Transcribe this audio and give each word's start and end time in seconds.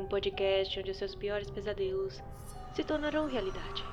um 0.00 0.06
podcast 0.06 0.78
onde 0.80 0.94
seus 0.94 1.14
piores 1.14 1.50
pesadelos 1.50 2.20
se 2.74 2.82
tornarão 2.84 3.26
realidade. 3.26 3.84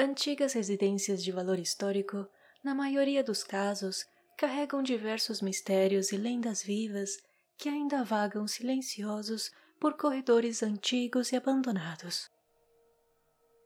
Antigas 0.00 0.52
residências 0.52 1.24
de 1.24 1.32
valor 1.32 1.58
histórico, 1.58 2.28
na 2.62 2.74
maioria 2.74 3.24
dos 3.24 3.42
casos, 3.42 4.06
carregam 4.36 4.80
diversos 4.80 5.42
mistérios 5.42 6.12
e 6.12 6.16
lendas 6.16 6.62
vivas 6.62 7.18
que 7.56 7.68
ainda 7.68 8.04
vagam 8.04 8.46
silenciosos 8.46 9.50
por 9.80 9.96
corredores 9.96 10.62
antigos 10.62 11.32
e 11.32 11.36
abandonados. 11.36 12.30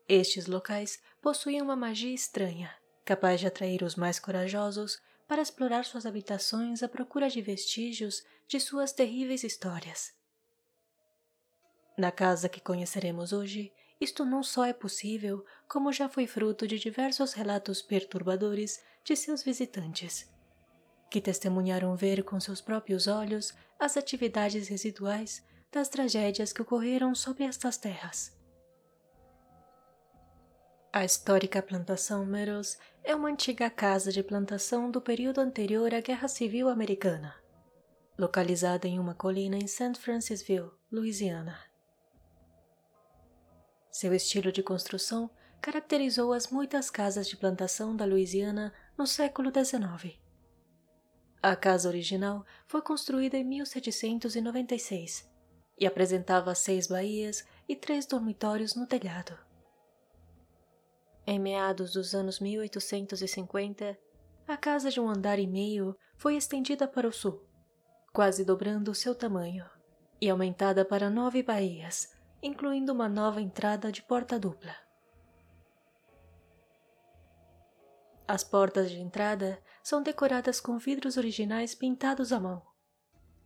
Estes 0.09 0.47
locais 0.47 0.99
possuem 1.23 1.63
uma 1.63 1.77
magia 1.77 2.13
estranha, 2.13 2.69
capaz 3.05 3.39
de 3.39 3.47
atrair 3.47 3.85
os 3.85 3.95
mais 3.95 4.19
corajosos 4.19 5.01
para 5.29 5.41
explorar 5.41 5.85
suas 5.85 6.05
habitações 6.05 6.83
à 6.83 6.89
procura 6.89 7.31
de 7.31 7.41
vestígios 7.41 8.25
de 8.49 8.59
suas 8.59 8.93
terríveis 8.93 9.45
histórias. 9.45 10.13
Na 11.97 12.11
casa 12.11 12.49
que 12.49 12.61
conheceremos 12.61 13.33
hoje, 13.33 13.73
isto 14.01 14.25
não 14.25 14.43
só 14.43 14.65
é 14.65 14.73
possível, 14.73 15.45
como 15.69 15.93
já 15.93 16.09
foi 16.09 16.27
fruto 16.27 16.67
de 16.67 16.77
diversos 16.77 17.35
relatos 17.35 17.81
perturbadores 17.81 18.83
de 19.05 19.15
seus 19.15 19.45
visitantes, 19.45 20.29
que 21.09 21.21
testemunharam 21.21 21.95
ver 21.95 22.25
com 22.25 22.41
seus 22.41 22.61
próprios 22.61 23.07
olhos 23.07 23.55
as 23.79 23.97
atividades 23.97 24.67
residuais 24.67 25.47
das 25.71 25.89
tragédias 25.89 26.53
que 26.53 26.63
ocorreram 26.63 27.15
sobre 27.15 27.45
estas 27.45 27.77
terras. 27.77 28.42
A 30.95 31.07
histórica 31.07 31.63
plantação 31.63 32.27
Meadows 32.27 32.77
é 33.03 33.17
uma 33.17 33.31
antiga 33.31 33.71
casa 33.71 34.13
de 34.13 34.23
plantação 34.23 34.91
do 34.91 35.01
período 35.01 35.39
anterior 35.39 35.95
à 35.95 36.01
Guerra 36.03 36.29
Civil 36.29 36.69
Americana, 36.69 37.35
localizada 38.19 38.87
em 38.87 38.99
uma 38.99 39.15
colina 39.15 39.57
em 39.57 39.67
St. 39.67 39.95
Francisville, 39.99 40.71
Louisiana. 40.93 41.59
Seu 43.91 44.13
estilo 44.13 44.53
de 44.53 44.63
construção 44.63 45.31
caracterizou 45.63 46.31
as 46.31 46.49
muitas 46.49 46.91
casas 46.91 47.27
de 47.27 47.39
plantação 47.39 47.97
da 47.97 48.05
Louisiana 48.05 48.71
no 48.95 49.07
século 49.07 49.51
XIX. 49.51 50.21
A 51.43 51.57
casa 51.57 51.89
original 51.89 52.45
foi 52.67 52.83
construída 52.83 53.39
em 53.39 53.45
1796 53.45 55.27
e 55.81 55.87
apresentava 55.87 56.55
seis 56.55 56.87
baías 56.87 57.47
e 57.67 57.75
três 57.75 58.05
dormitórios 58.05 58.75
no 58.75 58.87
telhado. 58.87 59.52
Em 61.27 61.39
meados 61.39 61.93
dos 61.93 62.15
anos 62.15 62.41
1850, 62.41 63.97
a 64.47 64.57
casa 64.57 64.91
de 64.91 65.01
um 65.01 65.09
andar 65.09 65.39
e 65.39 65.47
meio 65.47 65.97
foi 66.17 66.37
estendida 66.37 66.89
para 66.89 67.07
o 67.07 67.13
sul, 67.13 67.47
quase 68.13 68.45
dobrando 68.45 68.95
seu 68.95 69.15
tamanho, 69.15 69.65
e 70.21 70.29
aumentada 70.29 70.85
para 70.85 71.09
nove 71.09 71.43
baías, 71.43 72.13
incluindo 72.43 72.93
uma 72.93 73.09
nova 73.09 73.41
entrada 73.41 73.93
de 73.93 74.03
porta 74.03 74.39
dupla. 74.39 74.75
As 78.27 78.43
portas 78.43 78.91
de 78.91 78.99
entrada 78.99 79.63
são 79.83 80.03
decoradas 80.03 80.61
com 80.61 80.77
vidros 80.79 81.17
originais 81.17 81.75
pintados 81.75 82.33
à 82.33 82.41
mão, 82.41 82.63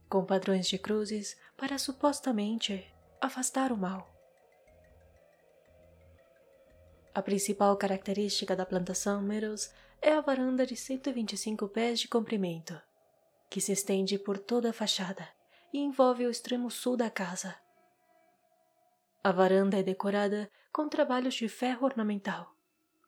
com 0.09 0.25
padrões 0.25 0.67
de 0.67 0.79
cruzes 0.79 1.37
para 1.57 1.79
supostamente 1.79 2.87
afastar 3.21 3.71
o 3.73 3.77
mal. 3.77 4.16
A 7.17 7.23
principal 7.23 7.75
característica 7.79 8.55
da 8.55 8.67
plantação 8.67 9.23
Meadows 9.23 9.73
é 10.03 10.13
a 10.13 10.21
varanda 10.21 10.67
de 10.67 10.77
125 10.77 11.67
pés 11.69 11.99
de 12.01 12.09
comprimento, 12.09 12.79
que 13.49 13.59
se 13.59 13.73
estende 13.73 14.19
por 14.19 14.37
toda 14.39 14.69
a 14.69 14.73
fachada 14.73 15.27
e 15.73 15.79
envolve 15.79 16.27
o 16.27 16.31
extremo 16.31 16.71
sul 16.71 16.95
da 16.95 17.09
casa, 17.09 17.57
a 19.27 19.33
varanda 19.33 19.77
é 19.77 19.83
decorada 19.83 20.49
com 20.73 20.89
trabalhos 20.89 21.35
de 21.35 21.49
ferro 21.49 21.85
ornamental, 21.85 22.55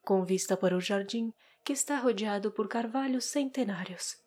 com 0.02 0.25
vista 0.25 0.56
para 0.56 0.76
o 0.76 0.80
jardim 0.80 1.32
que 1.62 1.72
está 1.72 1.96
rodeado 1.96 2.50
por 2.50 2.66
carvalhos 2.66 3.26
centenários. 3.26 4.20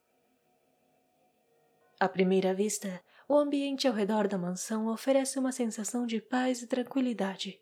À 1.99 2.07
primeira 2.07 2.53
vista, 2.53 3.03
o 3.27 3.35
ambiente 3.35 3.89
ao 3.89 3.93
redor 3.93 4.29
da 4.29 4.37
mansão 4.37 4.87
oferece 4.87 5.37
uma 5.37 5.51
sensação 5.51 6.05
de 6.05 6.21
paz 6.21 6.61
e 6.61 6.67
tranquilidade. 6.67 7.59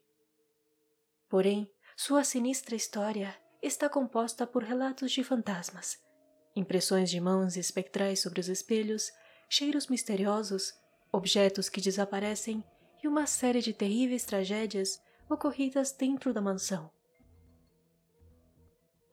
Porém, 1.28 1.68
sua 2.02 2.24
sinistra 2.24 2.78
história 2.78 3.36
está 3.62 3.90
composta 3.90 4.48
por 4.48 4.64
relatos 4.64 5.12
de 5.12 5.22
fantasmas, 5.22 5.98
impressões 6.56 7.10
de 7.10 7.20
mãos 7.20 7.58
espectrais 7.58 8.22
sobre 8.22 8.40
os 8.40 8.48
espelhos, 8.48 9.12
cheiros 9.50 9.88
misteriosos, 9.88 10.74
objetos 11.12 11.68
que 11.68 11.82
desaparecem 11.82 12.64
e 13.04 13.08
uma 13.08 13.28
série 13.28 13.60
de 13.60 13.74
terríveis 13.74 14.24
tragédias 14.24 14.98
ocorridas 15.30 15.92
dentro 15.92 16.34
da 16.34 16.40
mansão. 16.40 16.90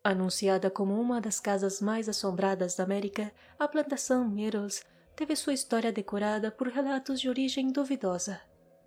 Anunciada 0.04 0.70
como 0.70 0.94
uma 0.94 1.20
das 1.20 1.40
casas 1.40 1.80
mais 1.80 2.08
assombradas 2.08 2.76
da 2.76 2.84
América, 2.84 3.34
a 3.58 3.66
plantação 3.66 4.28
Meadows 4.28 4.84
teve 5.16 5.34
sua 5.34 5.54
história 5.54 5.90
decorada 5.90 6.52
por 6.52 6.68
relatos 6.68 7.20
de 7.20 7.28
origem 7.28 7.72
duvidosa, 7.72 8.40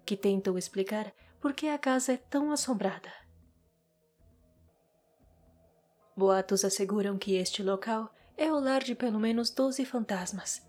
que 0.06 0.16
tentam 0.16 0.58
explicar 0.58 1.14
por 1.42 1.52
que 1.52 1.68
a 1.68 1.78
casa 1.78 2.14
é 2.14 2.18
tão 2.18 2.54
assombrada. 2.54 3.12
Boatos 6.20 6.66
asseguram 6.66 7.18
que 7.18 7.36
este 7.36 7.64
local 7.64 8.14
é 8.36 8.52
o 8.52 8.60
lar 8.60 8.84
de 8.84 8.94
pelo 8.94 9.18
menos 9.18 9.50
doze 9.50 9.86
fantasmas, 9.86 10.62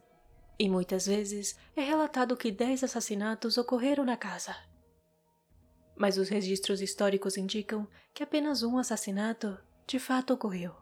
e 0.56 0.68
muitas 0.68 1.06
vezes 1.06 1.58
é 1.74 1.80
relatado 1.80 2.36
que 2.36 2.52
dez 2.52 2.84
assassinatos 2.84 3.58
ocorreram 3.58 4.04
na 4.04 4.16
casa. 4.16 4.54
Mas 5.96 6.16
os 6.18 6.28
registros 6.28 6.80
históricos 6.80 7.36
indicam 7.36 7.88
que 8.14 8.22
apenas 8.22 8.62
um 8.62 8.78
assassinato 8.78 9.58
de 9.88 9.98
fato 9.98 10.34
ocorreu. 10.34 10.72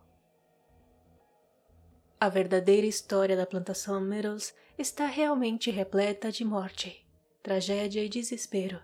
A 2.21 2.29
verdadeira 2.29 2.87
história 2.87 3.35
da 3.35 3.47
plantação 3.47 3.99
Meadows 4.03 4.53
está 4.77 5.07
realmente 5.07 5.71
repleta 5.71 6.31
de 6.31 6.45
morte, 6.45 7.09
tragédia 7.43 8.05
e 8.05 8.09
desespero, 8.11 8.83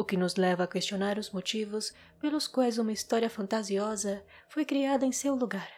o 0.00 0.04
que 0.04 0.16
nos 0.16 0.36
leva 0.36 0.64
a 0.64 0.66
questionar 0.66 1.18
os 1.18 1.30
motivos 1.30 1.92
pelos 2.18 2.48
quais 2.48 2.78
uma 2.78 2.90
história 2.90 3.28
fantasiosa 3.28 4.24
foi 4.48 4.64
criada 4.64 5.04
em 5.04 5.12
seu 5.12 5.34
lugar, 5.34 5.70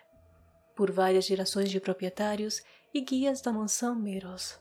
por 0.77 0.93
várias 0.93 1.25
gerações 1.25 1.69
de 1.73 1.81
proprietários 1.81 2.63
e 2.95 3.01
guias 3.01 3.41
da 3.41 3.53
mansão 3.53 3.97
Meadows. 3.97 4.61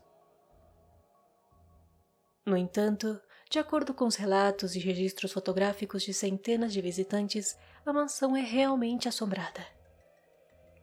No 2.44 2.58
entanto, 2.58 3.22
de 3.52 3.60
acordo 3.60 3.94
com 3.94 4.06
os 4.06 4.16
relatos 4.16 4.76
e 4.76 4.80
registros 4.80 5.32
fotográficos 5.32 6.02
de 6.02 6.12
centenas 6.12 6.74
de 6.74 6.82
visitantes, 6.82 7.56
a 7.86 7.94
mansão 7.94 8.36
é 8.36 8.42
realmente 8.42 9.08
assombrada. 9.08 9.64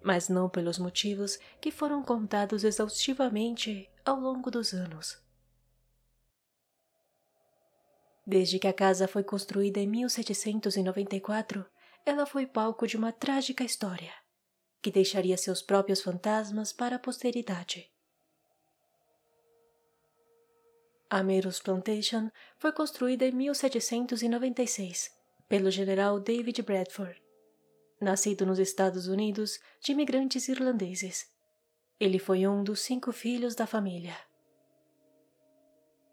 Mas 0.00 0.28
não 0.28 0.48
pelos 0.48 0.78
motivos 0.78 1.36
que 1.60 1.72
foram 1.72 2.00
contados 2.00 2.62
exaustivamente 2.62 3.90
ao 4.04 4.20
longo 4.20 4.52
dos 4.52 4.72
anos. 4.72 5.27
Desde 8.30 8.58
que 8.58 8.68
a 8.68 8.74
casa 8.74 9.08
foi 9.08 9.24
construída 9.24 9.80
em 9.80 9.86
1794, 9.86 11.64
ela 12.04 12.26
foi 12.26 12.46
palco 12.46 12.86
de 12.86 12.94
uma 12.94 13.10
trágica 13.10 13.64
história 13.64 14.12
que 14.82 14.90
deixaria 14.90 15.38
seus 15.38 15.62
próprios 15.62 16.02
fantasmas 16.02 16.70
para 16.70 16.96
a 16.96 16.98
posteridade. 16.98 17.90
A 21.08 21.22
Merus 21.22 21.58
Plantation 21.58 22.30
foi 22.58 22.70
construída 22.70 23.24
em 23.24 23.32
1796 23.32 25.10
pelo 25.48 25.70
general 25.70 26.20
David 26.20 26.60
Bradford, 26.60 27.18
nascido 27.98 28.44
nos 28.44 28.58
Estados 28.58 29.06
Unidos 29.06 29.58
de 29.80 29.92
imigrantes 29.92 30.48
irlandeses. 30.48 31.26
Ele 31.98 32.18
foi 32.18 32.46
um 32.46 32.62
dos 32.62 32.80
cinco 32.80 33.10
filhos 33.10 33.54
da 33.54 33.66
família. 33.66 34.27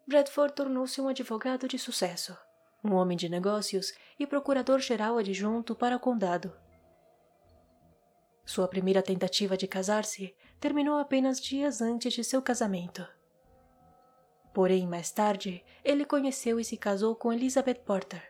Bradford 0.06 0.54
tornou-se 0.54 1.00
um 1.00 1.08
advogado 1.08 1.66
de 1.66 1.78
sucesso, 1.78 2.36
um 2.82 2.94
homem 2.94 3.16
de 3.16 3.28
negócios 3.28 3.92
e 4.18 4.26
procurador-geral 4.26 5.18
adjunto 5.18 5.74
para 5.74 5.96
o 5.96 6.00
condado 6.00 6.52
sua 8.46 8.68
primeira 8.68 9.02
tentativa 9.02 9.56
de 9.56 9.66
casar-se 9.66 10.32
terminou 10.60 10.98
apenas 10.98 11.40
dias 11.40 11.82
antes 11.82 12.12
de 12.14 12.22
seu 12.22 12.40
casamento. 12.40 13.06
Porém, 14.54 14.86
mais 14.86 15.10
tarde, 15.10 15.64
ele 15.84 16.04
conheceu 16.04 16.58
e 16.60 16.64
se 16.64 16.76
casou 16.76 17.16
com 17.16 17.32
Elizabeth 17.32 17.82
Porter, 17.84 18.22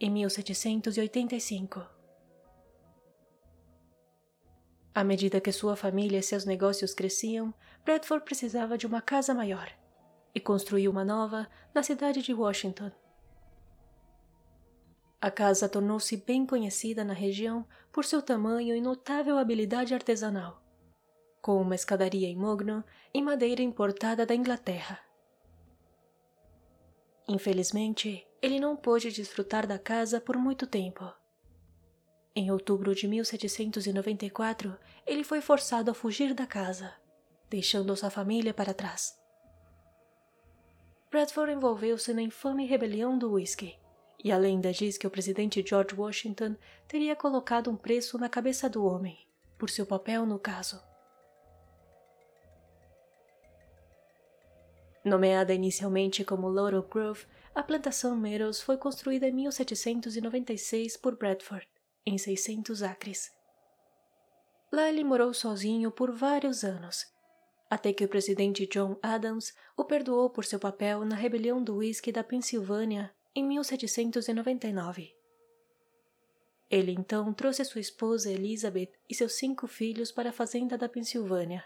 em 0.00 0.10
1785. 0.10 1.86
À 4.92 5.04
medida 5.04 5.40
que 5.40 5.52
sua 5.52 5.76
família 5.76 6.18
e 6.18 6.22
seus 6.22 6.44
negócios 6.44 6.92
cresciam, 6.92 7.54
Bradford 7.84 8.24
precisava 8.24 8.76
de 8.76 8.86
uma 8.86 9.00
casa 9.00 9.32
maior 9.32 9.70
e 10.36 10.40
construiu 10.40 10.90
uma 10.90 11.02
nova 11.02 11.48
na 11.74 11.82
cidade 11.82 12.20
de 12.20 12.34
Washington. 12.34 12.92
A 15.18 15.30
casa 15.30 15.66
tornou-se 15.66 16.14
bem 16.18 16.44
conhecida 16.44 17.02
na 17.02 17.14
região 17.14 17.66
por 17.90 18.04
seu 18.04 18.20
tamanho 18.20 18.76
e 18.76 18.80
notável 18.82 19.38
habilidade 19.38 19.94
artesanal, 19.94 20.62
com 21.40 21.56
uma 21.56 21.74
escadaria 21.74 22.28
em 22.28 22.36
mogno 22.36 22.84
e 23.14 23.22
madeira 23.22 23.62
importada 23.62 24.26
da 24.26 24.34
Inglaterra. 24.34 25.00
Infelizmente, 27.26 28.28
ele 28.42 28.60
não 28.60 28.76
pôde 28.76 29.10
desfrutar 29.10 29.66
da 29.66 29.78
casa 29.78 30.20
por 30.20 30.36
muito 30.36 30.66
tempo. 30.66 31.10
Em 32.34 32.50
outubro 32.50 32.94
de 32.94 33.08
1794, 33.08 34.78
ele 35.06 35.24
foi 35.24 35.40
forçado 35.40 35.90
a 35.90 35.94
fugir 35.94 36.34
da 36.34 36.46
casa, 36.46 36.92
deixando 37.48 37.96
sua 37.96 38.10
família 38.10 38.52
para 38.52 38.74
trás. 38.74 39.25
Bradford 41.16 41.50
envolveu-se 41.50 42.12
na 42.12 42.20
infame 42.20 42.66
rebelião 42.66 43.16
do 43.16 43.32
whisky, 43.32 43.74
e 44.22 44.30
a 44.30 44.36
lenda 44.36 44.70
diz 44.70 44.98
que 44.98 45.06
o 45.06 45.10
presidente 45.10 45.64
George 45.66 45.94
Washington 45.94 46.54
teria 46.86 47.16
colocado 47.16 47.70
um 47.70 47.74
preço 47.74 48.18
na 48.18 48.28
cabeça 48.28 48.68
do 48.68 48.84
homem, 48.84 49.26
por 49.56 49.70
seu 49.70 49.86
papel 49.86 50.26
no 50.26 50.38
caso. 50.38 50.78
Nomeada 55.02 55.54
inicialmente 55.54 56.22
como 56.22 56.50
Laurel 56.50 56.82
Grove, 56.82 57.24
a 57.54 57.62
plantação 57.62 58.14
Meadows 58.14 58.60
foi 58.60 58.76
construída 58.76 59.26
em 59.26 59.32
1796 59.32 60.98
por 60.98 61.16
Bradford 61.16 61.66
em 62.04 62.18
600 62.18 62.82
acres. 62.82 63.32
Lá 64.70 64.90
ele 64.90 65.02
morou 65.02 65.32
sozinho 65.32 65.90
por 65.90 66.12
vários 66.12 66.62
anos, 66.62 67.06
até 67.68 67.92
que 67.92 68.04
o 68.04 68.08
presidente 68.08 68.66
John 68.66 68.96
Adams 69.02 69.52
o 69.76 69.84
perdoou 69.84 70.30
por 70.30 70.44
seu 70.44 70.58
papel 70.58 71.04
na 71.04 71.16
rebelião 71.16 71.62
do 71.62 71.76
whisky 71.76 72.12
da 72.12 72.22
Pensilvânia 72.22 73.12
em 73.34 73.44
1799. 73.46 75.14
Ele 76.70 76.92
então 76.92 77.32
trouxe 77.32 77.64
sua 77.64 77.80
esposa 77.80 78.30
Elizabeth 78.30 78.90
e 79.08 79.14
seus 79.14 79.34
cinco 79.34 79.66
filhos 79.66 80.10
para 80.10 80.30
a 80.30 80.32
fazenda 80.32 80.76
da 80.76 80.88
Pensilvânia. 80.88 81.64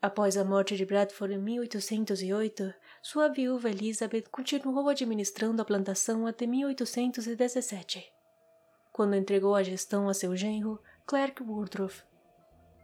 Após 0.00 0.36
a 0.36 0.44
morte 0.44 0.76
de 0.76 0.84
Bradford 0.84 1.34
em 1.34 1.38
1808, 1.38 2.74
sua 3.02 3.28
viúva 3.28 3.70
Elizabeth 3.70 4.24
continuou 4.30 4.88
administrando 4.88 5.62
a 5.62 5.64
plantação 5.64 6.26
até 6.26 6.46
1817, 6.46 8.04
quando 8.92 9.16
entregou 9.16 9.54
a 9.54 9.62
gestão 9.62 10.08
a 10.08 10.14
seu 10.14 10.36
genro, 10.36 10.80
Clark 11.06 11.42
Woodruff, 11.42 12.04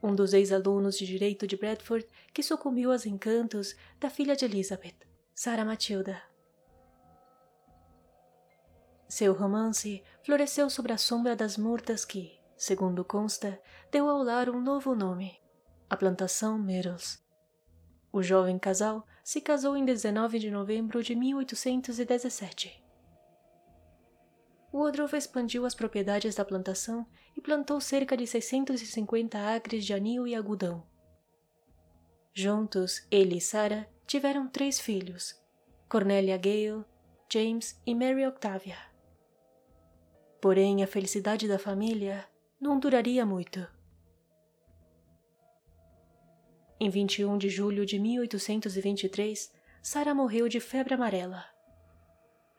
um 0.03 0.15
dos 0.15 0.33
ex-alunos 0.33 0.99
de 0.99 1.07
direito 1.07 1.47
de 1.47 1.57
Bradford 1.57 2.07
que 2.33 2.43
sucumbiu 2.43 2.91
aos 2.91 3.07
encantos 3.07 3.77
da 4.01 4.11
filha 4.11 4.35
de 4.35 4.45
Elizabeth, 4.45 4.97
Sarah 5.35 5.65
Matilda. 5.65 6.21
Seu 9.09 9.33
romance 9.33 10.03
floresceu 10.25 10.69
sob 10.71 10.91
a 10.91 10.99
sombra 10.99 11.37
das 11.37 11.57
murtas 11.57 12.05
que, 12.05 12.33
segundo 12.57 13.05
consta, 13.05 13.61
deu 13.91 14.09
ao 14.09 14.23
lar 14.23 14.49
um 14.49 14.61
novo 14.61 14.95
nome, 14.95 15.39
a 15.89 15.97
plantação 15.97 16.59
Meadows. 16.59 17.23
O 18.11 18.23
jovem 18.23 18.59
casal 18.59 19.07
se 19.23 19.41
casou 19.41 19.77
em 19.77 19.85
19 19.85 20.39
de 20.39 20.51
novembro 20.51 21.03
de 21.03 21.15
1817. 21.15 22.81
Woodruff 24.73 25.15
expandiu 25.15 25.67
as 25.67 25.75
propriedades 25.75 26.35
da 26.35 26.45
plantação 26.45 27.07
e 27.37 27.41
plantou 27.41 27.81
cerca 27.81 28.17
de 28.17 28.27
650 28.27 29.55
acres 29.55 29.85
de 29.85 29.93
anil 29.93 30.27
e 30.27 30.35
algodão. 30.35 30.83
Juntos, 32.33 33.07
ele 33.11 33.37
e 33.37 33.41
Sarah 33.41 33.87
tiveram 34.07 34.49
três 34.49 34.81
filhos: 34.81 35.39
Cornelia 35.89 36.39
Gale, 36.39 36.85
James 37.31 37.79
e 37.87 37.95
Mary 37.95 38.27
Octavia. 38.27 38.79
Porém, 40.41 40.83
a 40.83 40.87
felicidade 40.87 41.47
da 41.47 41.59
família 41.59 42.27
não 42.59 42.79
duraria 42.79 43.27
muito. 43.27 43.67
Em 46.81 46.89
21 46.91 47.39
de 47.39 47.49
julho 47.49 47.87
de 47.87 47.99
1823, 47.99 49.53
Sarah 49.83 50.15
morreu 50.15 50.49
de 50.49 50.59
febre 50.59 50.95
amarela. 50.95 51.45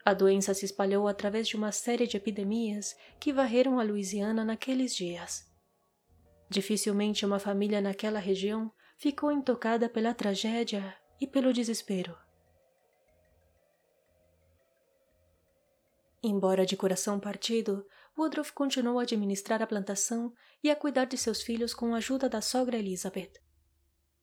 A 0.05 0.13
doença 0.13 0.53
se 0.53 0.65
espalhou 0.65 1.07
através 1.07 1.47
de 1.47 1.55
uma 1.55 1.71
série 1.71 2.05
de 2.05 2.17
epidemias 2.17 2.95
que 3.19 3.31
varreram 3.31 3.79
a 3.79 3.83
Louisiana 3.83 4.43
naqueles 4.43 4.93
dias. 4.93 5.49
Dificilmente 6.49 7.25
uma 7.25 7.39
família 7.39 7.79
naquela 7.79 8.19
região 8.19 8.71
ficou 8.97 9.31
intocada 9.31 9.87
pela 9.87 10.13
tragédia 10.13 10.95
e 11.19 11.25
pelo 11.25 11.53
desespero. 11.53 12.17
Embora 16.21 16.65
de 16.65 16.77
coração 16.77 17.19
partido, 17.19 17.85
Woodruff 18.17 18.53
continuou 18.53 18.99
a 18.99 19.03
administrar 19.03 19.61
a 19.61 19.67
plantação 19.67 20.33
e 20.63 20.69
a 20.69 20.75
cuidar 20.75 21.05
de 21.05 21.17
seus 21.17 21.41
filhos 21.41 21.73
com 21.73 21.93
a 21.93 21.97
ajuda 21.97 22.29
da 22.29 22.41
sogra 22.41 22.77
Elizabeth. 22.77 23.33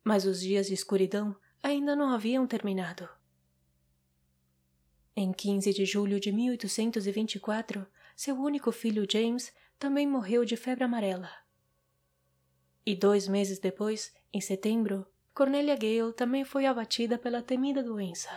Mas 0.05 0.25
os 0.25 0.41
dias 0.41 0.67
de 0.69 0.75
escuridão 0.75 1.37
ainda 1.63 1.95
não 1.97 2.11
haviam 2.11 2.47
terminado. 2.47 3.09
Em 5.23 5.35
15 5.35 5.75
de 5.75 5.85
julho 5.85 6.19
de 6.19 6.33
1824, 6.33 7.87
seu 8.17 8.35
único 8.41 8.73
filho 8.73 9.07
James 9.07 9.53
também 9.79 10.07
morreu 10.07 10.47
de 10.47 10.57
febre 10.57 10.83
amarela. 10.83 11.31
E 12.87 12.95
dois 12.95 13.29
meses 13.29 13.59
depois, 13.59 14.15
em 14.33 14.41
setembro, 14.41 15.07
Cornelia 15.35 15.77
Gale 15.77 16.15
também 16.15 16.43
foi 16.43 16.65
abatida 16.65 17.19
pela 17.19 17.43
temida 17.43 17.83
doença. 17.83 18.31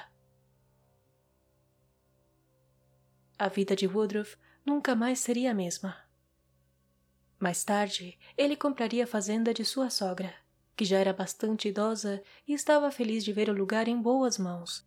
A 3.40 3.48
vida 3.48 3.78
de 3.78 3.88
Woodruff 3.88 4.36
nunca 4.66 4.94
mais 4.94 5.20
seria 5.20 5.52
a 5.52 5.54
mesma. 5.54 5.96
Mais 7.40 7.64
tarde, 7.64 8.20
ele 8.38 8.58
compraria 8.58 9.06
a 9.06 9.08
fazenda 9.08 9.54
de 9.54 9.64
sua 9.64 9.90
sogra 9.90 10.36
que 10.76 10.84
já 10.84 10.98
era 10.98 11.14
bastante 11.14 11.70
idosa 11.70 12.22
e 12.46 12.52
estava 12.52 12.92
feliz 12.92 13.24
de 13.24 13.32
ver 13.32 13.50
o 13.50 13.54
lugar 13.54 13.88
em 13.88 14.02
boas 14.02 14.38
mãos. 14.38 14.86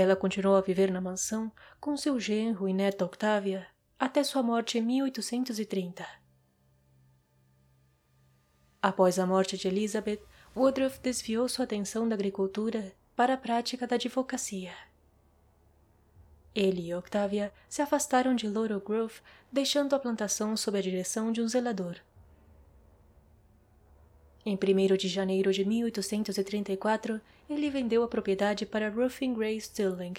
Ela 0.00 0.14
continuou 0.14 0.54
a 0.54 0.60
viver 0.60 0.92
na 0.92 1.00
mansão 1.00 1.50
com 1.80 1.96
seu 1.96 2.20
genro 2.20 2.68
e 2.68 2.72
neta 2.72 3.04
Octavia 3.04 3.66
até 3.98 4.22
sua 4.22 4.44
morte 4.44 4.78
em 4.78 4.80
1830. 4.80 6.06
Após 8.80 9.18
a 9.18 9.26
morte 9.26 9.58
de 9.58 9.66
Elizabeth, 9.66 10.20
Woodruff 10.56 11.00
desviou 11.00 11.48
sua 11.48 11.64
atenção 11.64 12.08
da 12.08 12.14
agricultura 12.14 12.92
para 13.16 13.34
a 13.34 13.36
prática 13.36 13.88
da 13.88 13.96
advocacia. 13.96 14.72
Ele 16.54 16.86
e 16.86 16.94
Octavia 16.94 17.52
se 17.68 17.82
afastaram 17.82 18.36
de 18.36 18.48
Laurel 18.48 18.78
Grove, 18.78 19.20
deixando 19.50 19.96
a 19.96 19.98
plantação 19.98 20.56
sob 20.56 20.78
a 20.78 20.80
direção 20.80 21.32
de 21.32 21.42
um 21.42 21.48
zelador. 21.48 21.96
Em 24.48 24.56
1 24.56 24.96
de 24.96 25.08
janeiro 25.08 25.52
de 25.52 25.62
1834, 25.62 27.20
ele 27.50 27.68
vendeu 27.68 28.02
a 28.02 28.08
propriedade 28.08 28.64
para 28.64 28.88
Ruffin 28.88 29.34
Gray 29.34 29.60
Stirling. 29.60 30.14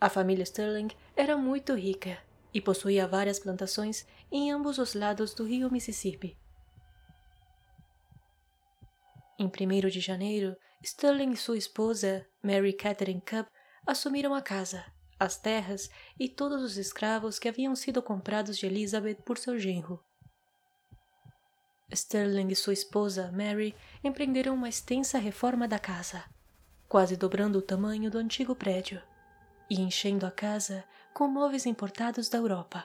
A 0.00 0.08
família 0.08 0.46
Stirling 0.46 0.86
era 1.16 1.36
muito 1.36 1.74
rica 1.74 2.16
e 2.54 2.60
possuía 2.60 3.08
várias 3.08 3.40
plantações 3.40 4.06
em 4.30 4.52
ambos 4.52 4.78
os 4.78 4.94
lados 4.94 5.34
do 5.34 5.44
rio 5.44 5.68
Mississippi. 5.68 6.38
Em 9.36 9.46
1 9.46 9.88
de 9.88 9.98
janeiro, 9.98 10.56
Sterling 10.84 11.32
e 11.32 11.36
sua 11.36 11.58
esposa, 11.58 12.24
Mary 12.40 12.72
Catherine 12.72 13.20
Cubb, 13.20 13.48
assumiram 13.84 14.32
a 14.32 14.40
casa, 14.40 14.84
as 15.18 15.36
terras 15.40 15.90
e 16.20 16.28
todos 16.28 16.62
os 16.62 16.76
escravos 16.76 17.40
que 17.40 17.48
haviam 17.48 17.74
sido 17.74 18.00
comprados 18.00 18.56
de 18.56 18.66
Elizabeth 18.66 19.22
por 19.24 19.38
seu 19.38 19.58
genro. 19.58 20.05
Sterling 21.90 22.48
e 22.48 22.56
sua 22.56 22.72
esposa, 22.72 23.30
Mary, 23.32 23.74
empreenderam 24.02 24.54
uma 24.54 24.68
extensa 24.68 25.18
reforma 25.18 25.68
da 25.68 25.78
casa, 25.78 26.24
quase 26.88 27.16
dobrando 27.16 27.58
o 27.58 27.62
tamanho 27.62 28.10
do 28.10 28.18
antigo 28.18 28.54
prédio 28.54 29.00
e 29.70 29.80
enchendo 29.80 30.26
a 30.26 30.30
casa 30.30 30.84
com 31.14 31.28
móveis 31.28 31.66
importados 31.66 32.28
da 32.28 32.38
Europa. 32.38 32.84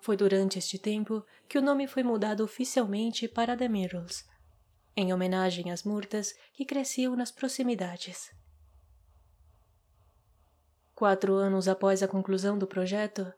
Foi 0.00 0.16
durante 0.16 0.58
este 0.58 0.78
tempo 0.78 1.24
que 1.48 1.58
o 1.58 1.62
nome 1.62 1.86
foi 1.86 2.02
mudado 2.02 2.44
oficialmente 2.44 3.26
para 3.26 3.56
The 3.56 3.68
Mirrors, 3.68 4.28
em 4.94 5.12
homenagem 5.12 5.70
às 5.70 5.82
murtas 5.82 6.34
que 6.52 6.64
cresciam 6.64 7.16
nas 7.16 7.30
proximidades. 7.30 8.30
Quatro 10.94 11.34
anos 11.34 11.66
após 11.66 12.02
a 12.02 12.08
conclusão 12.08 12.56
do 12.56 12.66
projeto, 12.66 13.32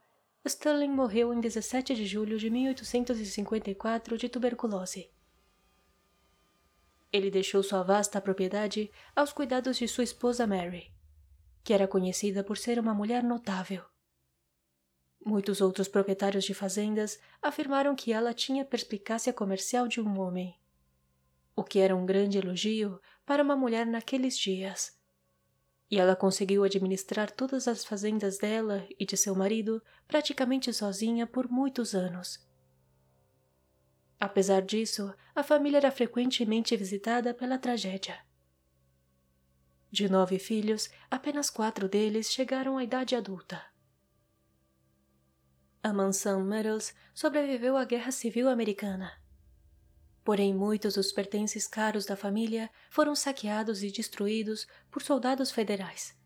Sterling 0.46 0.90
morreu 0.90 1.34
em 1.34 1.40
17 1.40 1.94
de 1.94 2.06
julho 2.06 2.38
de 2.38 2.48
1854 2.48 4.16
de 4.16 4.28
tuberculose. 4.28 5.10
Ele 7.12 7.30
deixou 7.30 7.62
sua 7.62 7.82
vasta 7.82 8.20
propriedade 8.20 8.90
aos 9.14 9.32
cuidados 9.32 9.76
de 9.76 9.88
sua 9.88 10.04
esposa 10.04 10.46
Mary, 10.46 10.92
que 11.64 11.72
era 11.72 11.88
conhecida 11.88 12.44
por 12.44 12.56
ser 12.58 12.78
uma 12.78 12.94
mulher 12.94 13.24
notável. 13.24 13.84
Muitos 15.24 15.60
outros 15.60 15.88
proprietários 15.88 16.44
de 16.44 16.54
fazendas 16.54 17.18
afirmaram 17.42 17.96
que 17.96 18.12
ela 18.12 18.32
tinha 18.32 18.64
perspicácia 18.64 19.32
comercial 19.32 19.88
de 19.88 20.00
um 20.00 20.20
homem. 20.20 20.56
o 21.56 21.64
que 21.64 21.80
era 21.80 21.96
um 21.96 22.04
grande 22.04 22.36
elogio 22.38 23.00
para 23.24 23.42
uma 23.42 23.56
mulher 23.56 23.86
naqueles 23.86 24.38
dias. 24.38 24.96
E 25.90 25.98
ela 25.98 26.16
conseguiu 26.16 26.64
administrar 26.64 27.30
todas 27.30 27.68
as 27.68 27.84
fazendas 27.84 28.38
dela 28.38 28.86
e 28.98 29.06
de 29.06 29.16
seu 29.16 29.34
marido 29.34 29.82
praticamente 30.08 30.72
sozinha 30.72 31.26
por 31.26 31.48
muitos 31.48 31.94
anos. 31.94 32.44
Apesar 34.18 34.62
disso, 34.62 35.14
a 35.34 35.42
família 35.42 35.76
era 35.76 35.90
frequentemente 35.90 36.76
visitada 36.76 37.34
pela 37.34 37.58
tragédia. 37.58 38.18
De 39.90 40.08
nove 40.08 40.38
filhos, 40.38 40.90
apenas 41.10 41.50
quatro 41.50 41.88
deles 41.88 42.32
chegaram 42.32 42.76
à 42.78 42.84
idade 42.84 43.14
adulta. 43.14 43.62
A 45.82 45.92
mansão 45.92 46.42
Meadows 46.42 46.92
sobreviveu 47.14 47.76
à 47.76 47.84
Guerra 47.84 48.10
Civil 48.10 48.48
Americana. 48.48 49.12
Porém, 50.26 50.52
muitos 50.52 50.94
dos 50.94 51.12
pertences 51.12 51.68
caros 51.68 52.04
da 52.04 52.16
família 52.16 52.68
foram 52.90 53.14
saqueados 53.14 53.84
e 53.84 53.92
destruídos 53.92 54.66
por 54.90 55.00
soldados 55.00 55.52
federais. 55.52 56.16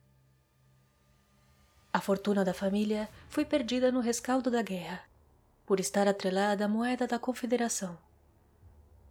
A 1.92 2.00
fortuna 2.00 2.42
da 2.42 2.54
família 2.54 3.10
foi 3.28 3.44
perdida 3.44 3.92
no 3.92 4.00
rescaldo 4.00 4.50
da 4.50 4.62
guerra, 4.62 5.04
por 5.66 5.78
estar 5.78 6.08
atrelada 6.08 6.64
à 6.64 6.68
moeda 6.68 7.06
da 7.06 7.18
Confederação. 7.18 7.98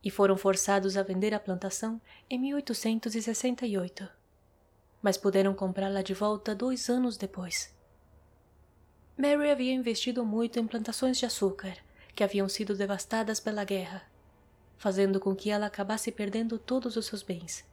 E 0.03 0.09
foram 0.09 0.35
forçados 0.35 0.97
a 0.97 1.03
vender 1.03 1.35
a 1.35 1.39
plantação 1.39 2.01
em 2.27 2.39
1868, 2.39 4.09
mas 5.03 5.17
puderam 5.17 5.53
comprá-la 5.53 6.01
de 6.01 6.15
volta 6.15 6.55
dois 6.55 6.89
anos 6.89 7.15
depois. 7.15 7.71
Mary 9.15 9.51
havia 9.51 9.71
investido 9.71 10.25
muito 10.25 10.57
em 10.57 10.65
plantações 10.65 11.19
de 11.19 11.27
açúcar, 11.27 11.77
que 12.15 12.23
haviam 12.23 12.49
sido 12.49 12.75
devastadas 12.75 13.39
pela 13.39 13.63
guerra, 13.63 14.09
fazendo 14.79 15.19
com 15.19 15.35
que 15.35 15.51
ela 15.51 15.67
acabasse 15.67 16.11
perdendo 16.11 16.57
todos 16.57 16.95
os 16.95 17.05
seus 17.05 17.21
bens. 17.21 17.63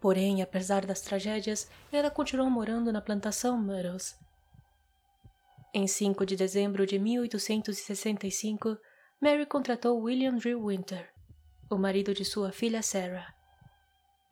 Porém, 0.00 0.42
apesar 0.42 0.84
das 0.84 1.02
tragédias, 1.02 1.70
ela 1.92 2.10
continuou 2.10 2.50
morando 2.50 2.90
na 2.90 3.00
plantação 3.00 3.56
Meadows. 3.60 4.16
Em 5.72 5.86
5 5.86 6.24
de 6.26 6.34
dezembro 6.34 6.86
de 6.86 6.98
1865, 6.98 8.76
Mary 9.20 9.46
contratou 9.46 10.00
William 10.00 10.36
Drew 10.36 10.66
Winter, 10.66 11.12
o 11.70 11.76
marido 11.76 12.14
de 12.14 12.24
sua 12.24 12.50
filha 12.50 12.82
Sarah, 12.82 13.34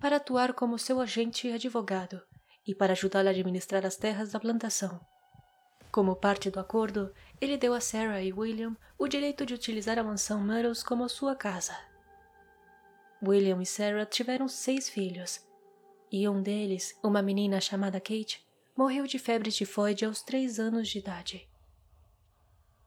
para 0.01 0.17
atuar 0.17 0.55
como 0.55 0.79
seu 0.79 1.01
agente 1.01 1.47
e 1.47 1.53
advogado 1.53 2.21
e 2.67 2.75
para 2.75 2.93
ajudá-la 2.93 3.31
a 3.31 3.33
administrar 3.33 3.85
as 3.85 3.97
terras 3.97 4.33
da 4.33 4.41
plantação. 4.41 5.01
Como 5.91 6.17
parte 6.17 6.51
do 6.51 6.59
acordo, 6.59 7.13
ele 7.43 7.57
deu 7.57 7.75
a 7.75 7.81
Sarah 7.81 8.23
e 8.23 8.33
William 8.33 8.77
o 8.97 9.09
direito 9.09 9.45
de 9.45 9.53
utilizar 9.53 9.99
a 9.99 10.05
mansão 10.05 10.41
Meadows 10.41 10.85
como 10.85 11.09
sua 11.09 11.35
casa. 11.35 11.77
William 13.21 13.61
e 13.61 13.67
Sarah 13.67 14.07
tiveram 14.07 14.47
seis 14.47 14.89
filhos, 14.89 15.45
e 16.09 16.29
um 16.29 16.41
deles, 16.41 16.97
uma 17.03 17.21
menina 17.21 17.61
chamada 17.61 18.01
Kate, 18.01 18.47
morreu 18.77 19.09
de 19.09 19.19
febre 19.19 19.51
tifoide 19.51 20.05
aos 20.05 20.23
três 20.23 20.61
anos 20.61 20.89
de 20.89 21.01
idade. 21.01 21.49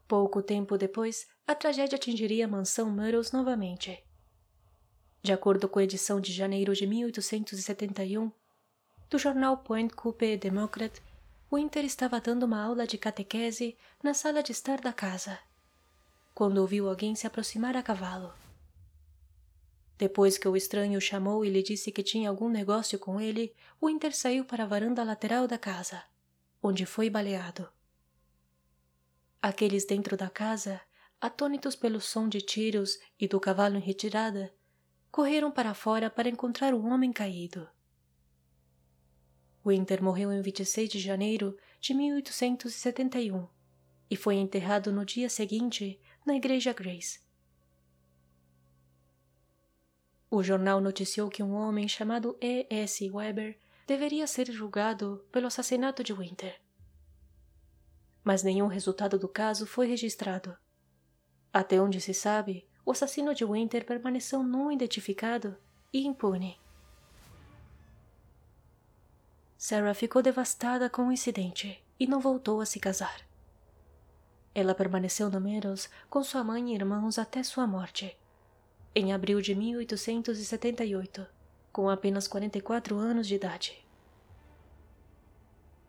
Pouco 0.07 0.41
tempo 0.41 0.77
depois, 0.77 1.27
a 1.45 1.53
tragédia 1.53 1.97
atingiria 1.97 2.45
a 2.45 2.47
mansão 2.47 2.89
Meadows 2.89 3.33
novamente. 3.33 4.01
De 5.21 5.33
acordo 5.33 5.67
com 5.67 5.79
a 5.79 5.83
edição 5.83 6.21
de 6.21 6.31
janeiro 6.31 6.73
de 6.73 6.87
1871 6.87 8.31
do 9.09 9.17
jornal 9.17 9.57
Point 9.57 9.93
Coupe 9.93 10.37
Democrat, 10.37 10.97
Winter 11.51 11.85
estava 11.85 12.19
dando 12.19 12.43
uma 12.43 12.61
aula 12.61 12.87
de 12.87 12.97
catequese 12.97 13.77
na 14.01 14.13
sala 14.13 14.41
de 14.41 14.51
estar 14.51 14.81
da 14.81 14.91
casa, 14.91 15.37
quando 16.33 16.57
ouviu 16.57 16.89
alguém 16.89 17.13
se 17.15 17.27
aproximar 17.27 17.77
a 17.77 17.83
cavalo. 17.83 18.33
Depois 19.97 20.37
que 20.37 20.47
o 20.47 20.57
estranho 20.57 20.97
o 20.97 21.01
chamou 21.01 21.45
e 21.45 21.49
lhe 21.49 21.61
disse 21.61 21.91
que 21.91 22.03
tinha 22.03 22.29
algum 22.29 22.49
negócio 22.49 22.99
com 22.99 23.21
ele, 23.21 23.55
Winter 23.81 24.13
saiu 24.15 24.43
para 24.43 24.63
a 24.63 24.67
varanda 24.67 25.03
lateral 25.03 25.47
da 25.47 25.57
casa, 25.57 26.03
onde 26.61 26.85
foi 26.85 27.09
baleado. 27.09 27.69
Aqueles 29.41 29.85
dentro 29.85 30.17
da 30.17 30.29
casa, 30.29 30.81
atônitos 31.21 31.75
pelo 31.75 32.01
som 32.01 32.27
de 32.27 32.41
tiros 32.41 32.99
e 33.19 33.27
do 33.27 33.39
cavalo 33.39 33.77
em 33.77 33.81
retirada, 33.81 34.51
correram 35.11 35.51
para 35.51 35.73
fora 35.75 36.09
para 36.09 36.27
encontrar 36.27 36.73
o 36.73 36.83
homem 36.83 37.13
caído. 37.13 37.69
Winter 39.65 40.03
morreu 40.03 40.31
em 40.31 40.41
26 40.41 40.89
de 40.89 40.99
janeiro 40.99 41.57
de 41.81 41.93
1871 41.93 43.47
e 44.09 44.15
foi 44.15 44.35
enterrado 44.35 44.91
no 44.91 45.03
dia 45.03 45.27
seguinte 45.27 45.99
na 46.23 46.35
Igreja 46.35 46.71
Grace. 46.71 47.19
O 50.29 50.43
jornal 50.43 50.79
noticiou 50.79 51.29
que 51.29 51.41
um 51.41 51.55
homem 51.55 51.87
chamado 51.87 52.37
E. 52.39 52.67
S. 52.69 53.09
Weber 53.09 53.57
deveria 53.87 54.27
ser 54.27 54.51
julgado 54.51 55.25
pelo 55.31 55.47
assassinato 55.47 56.03
de 56.03 56.13
Winter. 56.13 56.61
Mas 58.23 58.43
nenhum 58.43 58.67
resultado 58.67 59.17
do 59.17 59.27
caso 59.27 59.65
foi 59.65 59.87
registrado. 59.87 60.55
Até 61.53 61.79
onde 61.81 62.01
se 62.01 62.13
sabe, 62.13 62.67
o 62.85 62.91
assassino 62.91 63.33
de 63.33 63.45
Winter 63.45 63.85
permaneceu 63.85 64.43
não 64.43 64.71
identificado 64.71 65.57
e 65.93 66.05
impune. 66.05 66.59
Sarah 69.67 69.95
ficou 69.95 70.21
devastada 70.21 70.91
com 70.91 71.07
o 71.07 71.11
incidente 71.11 71.83
e 71.99 72.05
não 72.05 72.19
voltou 72.19 72.61
a 72.61 72.67
se 72.67 72.79
casar. 72.79 73.21
Ela 74.53 74.75
permaneceu 74.75 75.27
no 75.27 75.41
Meadows 75.41 75.89
com 76.07 76.21
sua 76.21 76.43
mãe 76.43 76.71
e 76.71 76.75
irmãos 76.75 77.17
até 77.17 77.41
sua 77.41 77.65
morte, 77.65 78.15
em 78.93 79.11
abril 79.11 79.41
de 79.41 79.55
1878, 79.55 81.25
com 81.73 81.89
apenas 81.89 82.27
44 82.27 82.95
anos 82.95 83.27
de 83.27 83.33
idade. 83.33 83.83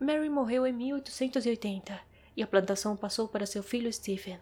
Mary 0.01 0.31
morreu 0.31 0.67
em 0.67 0.73
1880 0.73 2.01
e 2.35 2.43
a 2.43 2.47
plantação 2.47 2.97
passou 2.97 3.29
para 3.29 3.45
seu 3.45 3.63
filho 3.63 3.93
Stephen. 3.93 4.41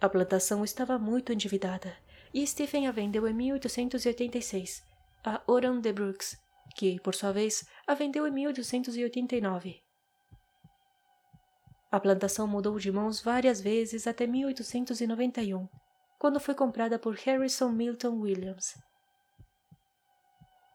A 0.00 0.08
plantação 0.08 0.64
estava 0.64 0.98
muito 0.98 1.32
endividada 1.32 1.96
e 2.34 2.44
Stephen 2.44 2.88
a 2.88 2.90
vendeu 2.90 3.28
em 3.28 3.32
1886 3.32 4.82
a 5.22 5.40
Oran 5.46 5.80
de 5.80 5.92
Brooks, 5.92 6.49
que, 6.74 7.00
por 7.00 7.14
sua 7.14 7.32
vez, 7.32 7.66
a 7.86 7.94
vendeu 7.94 8.26
em 8.26 8.30
1889. 8.30 9.82
A 11.90 11.98
plantação 11.98 12.46
mudou 12.46 12.78
de 12.78 12.90
mãos 12.92 13.20
várias 13.20 13.60
vezes 13.60 14.06
até 14.06 14.26
1891, 14.26 15.68
quando 16.18 16.38
foi 16.38 16.54
comprada 16.54 16.98
por 16.98 17.14
Harrison 17.14 17.70
Milton 17.70 18.20
Williams. 18.20 18.78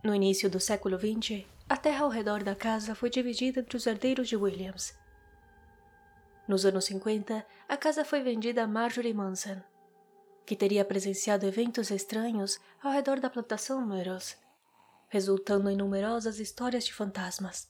No 0.03 0.13
início 0.13 0.49
do 0.49 0.59
século 0.59 0.97
XX, 0.99 1.45
a 1.69 1.77
terra 1.77 2.03
ao 2.03 2.09
redor 2.09 2.43
da 2.43 2.55
casa 2.55 2.93
foi 2.93 3.09
dividida 3.09 3.61
entre 3.61 3.77
os 3.77 3.87
herdeiros 3.87 4.27
de 4.27 4.35
Williams. 4.35 4.93
Nos 6.47 6.65
anos 6.65 6.85
50, 6.85 7.45
a 7.67 7.77
casa 7.77 8.05
foi 8.05 8.21
vendida 8.21 8.63
a 8.63 8.67
Marjorie 8.67 9.13
Manson, 9.13 9.61
que 10.45 10.55
teria 10.55 10.85
presenciado 10.85 11.47
eventos 11.47 11.89
estranhos 11.89 12.59
ao 12.83 12.91
redor 12.91 13.19
da 13.19 13.31
plantação 13.31 13.83
Meadows 13.83 14.37
resultando 15.09 15.69
em 15.69 15.75
numerosas 15.75 16.39
histórias 16.39 16.85
de 16.85 16.93
fantasmas. 16.93 17.69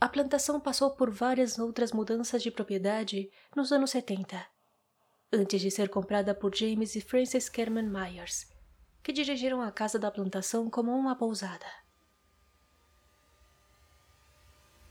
A 0.00 0.08
plantação 0.08 0.58
passou 0.58 0.92
por 0.92 1.10
várias 1.10 1.58
outras 1.58 1.92
mudanças 1.92 2.42
de 2.42 2.50
propriedade 2.50 3.30
nos 3.54 3.70
anos 3.70 3.90
70, 3.90 4.46
antes 5.32 5.60
de 5.60 5.70
ser 5.70 5.90
comprada 5.90 6.34
por 6.34 6.54
James 6.54 6.96
e 6.96 7.00
Frances 7.00 7.48
Kerman 7.48 7.90
Myers, 7.90 8.50
que 9.02 9.12
dirigiram 9.12 9.60
a 9.60 9.70
casa 9.70 9.98
da 9.98 10.10
plantação 10.10 10.70
como 10.70 10.90
uma 10.92 11.16
pousada. 11.16 11.66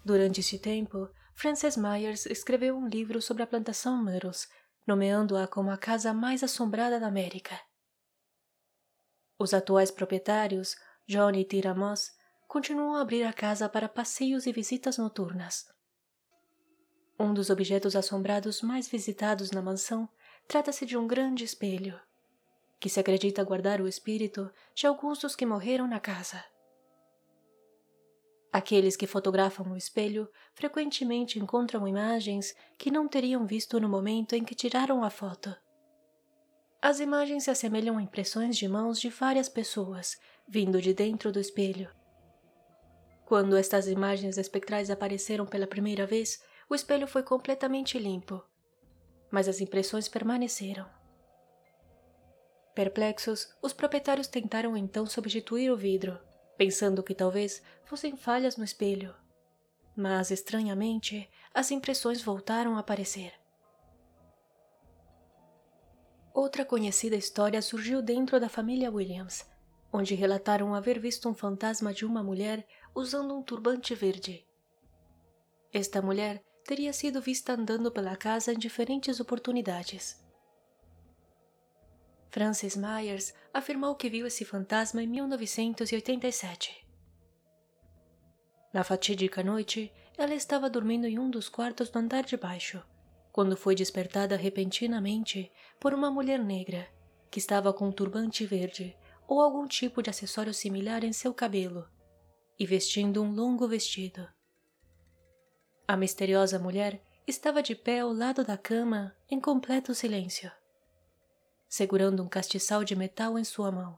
Durante 0.06 0.40
este 0.40 0.58
tempo, 0.58 1.10
Frances 1.34 1.76
Myers 1.76 2.26
escreveu 2.26 2.78
um 2.78 2.88
livro 2.88 3.22
sobre 3.22 3.44
a 3.44 3.48
plantação 3.48 4.02
Meadows, 4.04 4.48
nomeando-a 4.86 5.48
como 5.48 5.72
a 5.72 5.78
casa 5.78 6.14
mais 6.14 6.44
assombrada 6.44 7.00
da 7.00 7.08
América. 7.08 7.60
Os 9.40 9.54
atuais 9.54 9.90
proprietários, 9.90 10.76
John 11.08 11.32
e 11.32 11.46
Tira 11.46 11.74
Moss, 11.74 12.12
continuam 12.46 12.96
a 12.96 13.02
abrir 13.02 13.24
a 13.24 13.32
casa 13.32 13.70
para 13.70 13.88
passeios 13.88 14.46
e 14.46 14.52
visitas 14.52 14.98
noturnas. 14.98 15.66
Um 17.18 17.34
dos 17.34 17.50
objetos 17.50 17.96
assombrados 17.96 18.62
mais 18.62 18.90
visitados 18.90 19.52
na 19.52 19.62
mansão 19.62 20.10
trata-se 20.46 20.86
de 20.86 20.98
um 20.98 21.08
grande 21.08 21.46
espelho, 21.46 21.98
que 22.82 22.90
se 22.90 23.00
acredita 23.00 23.44
guardar 23.44 23.80
o 23.80 23.88
espírito 23.88 24.52
de 24.76 24.86
alguns 24.86 25.20
dos 25.20 25.38
que 25.38 25.46
morreram 25.46 25.88
na 25.88 26.02
casa. 26.02 26.44
Aqueles 28.52 28.98
que 28.98 29.08
fotografam 29.08 29.72
o 29.72 29.78
espelho 29.78 30.30
frequentemente 30.54 31.40
encontram 31.40 31.88
imagens 31.88 32.54
que 32.78 32.92
não 32.92 33.08
teriam 33.08 33.46
visto 33.46 33.80
no 33.80 33.88
momento 33.88 34.34
em 34.34 34.44
que 34.44 34.56
tiraram 34.56 35.02
a 35.02 35.10
foto. 35.10 35.56
As 36.82 37.02
imagens 37.02 37.44
se 37.44 37.52
assemelham 37.52 37.98
a 37.98 38.02
impressões 38.02 38.56
de 38.56 38.68
mãos 38.68 39.02
de 39.02 39.10
várias 39.10 39.50
pessoas, 39.50 40.18
vindo 40.48 40.82
de 40.82 40.94
dentro 40.94 41.30
do 41.30 41.40
espelho. 41.40 41.90
Quando 43.26 43.58
estas 43.58 43.88
imagens 43.88 44.38
espectrais 44.38 44.90
apareceram 44.90 45.46
pela 45.46 45.68
primeira 45.68 46.06
vez, 46.06 46.42
o 46.70 46.74
espelho 46.74 47.06
foi 47.06 47.22
completamente 47.22 48.00
limpo, 48.00 48.42
mas 49.30 49.48
as 49.50 49.60
impressões 49.60 50.08
permaneceram. 50.08 50.88
Perplexos, 52.74 53.54
os 53.62 53.74
proprietários 53.74 54.28
tentaram 54.28 54.78
então 54.78 55.06
substituir 55.06 55.70
o 55.70 55.76
vidro, 55.76 56.18
pensando 56.58 57.04
que 57.04 57.14
talvez 57.14 57.62
fossem 57.84 58.16
falhas 58.16 58.56
no 58.56 58.64
espelho. 58.64 59.14
Mas, 59.98 60.32
estranhamente, 60.32 61.30
as 61.54 61.72
impressões 61.72 62.22
voltaram 62.22 62.78
a 62.78 62.80
aparecer. 62.80 63.34
Outra 66.34 66.64
conhecida 66.64 67.16
história 67.16 67.62
surgiu 67.62 68.02
dentro 68.02 68.40
da 68.40 68.48
família 68.48 68.92
Williams, 68.92 69.46
onde 69.92 70.16
relataram 70.16 70.74
haver 70.76 71.00
visto 71.00 71.28
um 71.28 71.34
fantasma 71.34 71.94
de 71.94 72.06
uma 72.06 72.24
mulher 72.24 72.66
usando 72.94 73.36
um 73.36 73.42
turbante 73.42 73.96
verde. 73.96 74.46
Esta 75.74 76.02
mulher 76.02 76.44
teria 76.64 76.94
sido 76.94 77.22
vista 77.22 77.54
andando 77.54 77.92
pela 77.92 78.16
casa 78.16 78.54
em 78.54 78.58
diferentes 78.58 79.20
oportunidades. 79.20 80.24
Francis 82.30 82.76
Myers 82.76 83.34
afirmou 83.52 83.96
que 83.96 84.10
viu 84.10 84.28
esse 84.28 84.46
fantasma 84.46 85.02
em 85.02 85.08
1987. 85.08 86.88
Na 88.72 88.84
fatídica 88.84 89.44
noite, 89.44 89.92
ela 90.16 90.36
estava 90.36 90.70
dormindo 90.70 91.08
em 91.08 91.18
um 91.18 91.30
dos 91.30 91.50
quartos 91.50 91.90
do 91.90 91.98
andar 91.98 92.24
de 92.24 92.38
baixo, 92.38 92.84
quando 93.32 93.56
foi 93.56 93.76
despertada 93.76 94.36
repentinamente 94.36 95.52
por 95.80 95.94
uma 95.94 96.10
mulher 96.10 96.40
negra 96.40 96.88
que 97.30 97.40
estava 97.40 97.72
com 97.72 97.88
um 97.88 97.92
turbante 97.92 98.46
verde 98.46 98.96
ou 99.28 99.40
algum 99.42 99.68
tipo 99.68 100.02
de 100.02 100.10
acessório 100.10 100.54
similar 100.54 101.04
em 101.04 101.14
seu 101.14 101.34
cabelo 101.34 101.88
e 102.60 102.66
vestindo 102.66 103.22
um 103.22 103.32
longo 103.32 103.68
vestido. 103.68 104.28
A 105.88 105.96
misteriosa 105.96 106.60
mulher 106.60 107.02
estava 107.26 107.62
de 107.62 107.76
pé 107.76 108.00
ao 108.00 108.12
lado 108.12 108.44
da 108.44 108.58
cama 108.58 109.16
em 109.30 109.40
completo 109.40 109.94
silêncio, 109.94 110.52
segurando 111.68 112.24
um 112.24 112.28
castiçal 112.28 112.84
de 112.84 112.96
metal 112.96 113.38
em 113.38 113.44
sua 113.44 113.72
mão. 113.72 113.98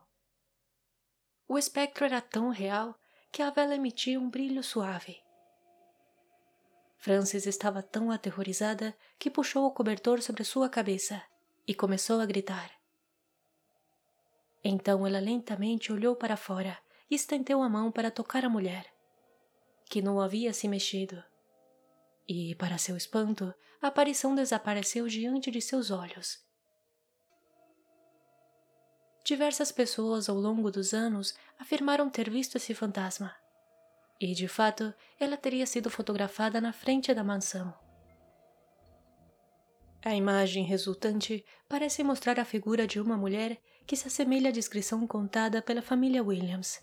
O 1.47 1.57
espectro 1.57 2.05
era 2.05 2.21
tão 2.21 2.49
real 2.49 2.95
que 3.31 3.41
a 3.41 3.49
vela 3.49 3.75
emitia 3.75 4.19
um 4.19 4.29
brilho 4.29 4.63
suave. 4.63 5.21
Frances 7.01 7.47
estava 7.47 7.81
tão 7.81 8.11
aterrorizada 8.11 8.95
que 9.17 9.31
puxou 9.31 9.65
o 9.65 9.71
cobertor 9.71 10.21
sobre 10.21 10.43
sua 10.43 10.69
cabeça 10.69 11.19
e 11.67 11.73
começou 11.73 12.21
a 12.21 12.27
gritar. 12.27 12.71
Então 14.63 15.07
ela 15.07 15.19
lentamente 15.19 15.91
olhou 15.91 16.15
para 16.15 16.37
fora 16.37 16.77
e 17.09 17.15
estendeu 17.15 17.63
a 17.63 17.67
mão 17.67 17.91
para 17.91 18.11
tocar 18.11 18.45
a 18.45 18.49
mulher, 18.49 18.85
que 19.89 19.99
não 19.99 20.21
havia 20.21 20.53
se 20.53 20.67
mexido. 20.67 21.23
E, 22.27 22.53
para 22.53 22.77
seu 22.77 22.95
espanto, 22.95 23.51
a 23.81 23.87
aparição 23.87 24.35
desapareceu 24.35 25.07
diante 25.07 25.49
de 25.49 25.59
seus 25.59 25.89
olhos. 25.89 26.37
Diversas 29.25 29.71
pessoas 29.71 30.29
ao 30.29 30.35
longo 30.35 30.69
dos 30.69 30.93
anos 30.93 31.33
afirmaram 31.57 32.11
ter 32.11 32.29
visto 32.29 32.57
esse 32.57 32.75
fantasma. 32.75 33.40
E, 34.21 34.35
de 34.35 34.47
fato, 34.47 34.93
ela 35.19 35.35
teria 35.35 35.65
sido 35.65 35.89
fotografada 35.89 36.61
na 36.61 36.71
frente 36.71 37.11
da 37.11 37.23
mansão. 37.23 37.73
A 40.05 40.13
imagem 40.13 40.63
resultante 40.63 41.43
parece 41.67 42.03
mostrar 42.03 42.39
a 42.39 42.45
figura 42.45 42.85
de 42.85 42.99
uma 42.99 43.17
mulher 43.17 43.59
que 43.87 43.95
se 43.95 44.07
assemelha 44.07 44.49
à 44.49 44.51
descrição 44.51 45.07
contada 45.07 45.59
pela 45.59 45.81
família 45.81 46.23
Williams. 46.23 46.79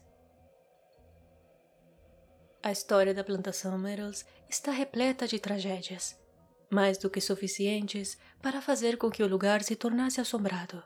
A 2.61 2.73
história 2.73 3.15
da 3.15 3.23
plantação 3.23 3.79
Meadows 3.79 4.25
está 4.51 4.73
repleta 4.73 5.29
de 5.29 5.39
tragédias, 5.39 6.21
mais 6.69 6.99
do 6.99 7.09
que 7.09 7.21
suficientes 7.21 8.19
para 8.43 8.61
fazer 8.61 8.99
com 8.99 9.09
que 9.11 9.23
o 9.23 9.29
lugar 9.29 9.63
se 9.63 9.77
tornasse 9.77 10.21
assombrado. 10.21 10.83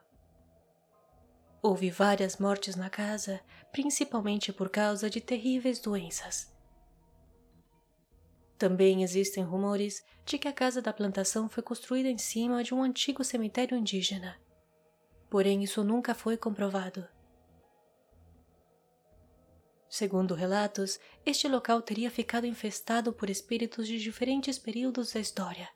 Houve 1.62 1.90
várias 1.90 2.38
mortes 2.38 2.74
na 2.74 2.90
casa, 2.90 3.40
principalmente 3.70 4.52
por 4.52 4.68
causa 4.68 5.08
de 5.08 5.20
terríveis 5.20 5.78
doenças. 5.78 6.52
Também 8.58 9.04
existem 9.04 9.44
rumores 9.44 10.04
de 10.24 10.38
que 10.38 10.48
a 10.48 10.52
casa 10.52 10.82
da 10.82 10.92
plantação 10.92 11.48
foi 11.48 11.62
construída 11.62 12.08
em 12.08 12.18
cima 12.18 12.64
de 12.64 12.74
um 12.74 12.82
antigo 12.82 13.22
cemitério 13.22 13.76
indígena. 13.78 14.36
Porém, 15.30 15.62
isso 15.62 15.84
nunca 15.84 16.14
foi 16.14 16.36
comprovado. 16.36 17.06
Segundo 19.88 20.34
relatos, 20.34 20.98
este 21.24 21.46
local 21.46 21.80
teria 21.80 22.10
ficado 22.10 22.44
infestado 22.44 23.12
por 23.12 23.30
espíritos 23.30 23.86
de 23.86 23.98
diferentes 23.98 24.58
períodos 24.58 25.12
da 25.12 25.20
história. 25.20 25.68